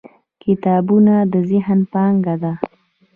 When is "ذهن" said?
1.51-1.79